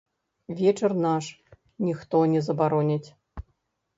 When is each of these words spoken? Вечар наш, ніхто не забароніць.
Вечар 0.59 0.93
наш, 1.07 1.25
ніхто 1.89 2.21
не 2.33 2.41
забароніць. 2.47 3.09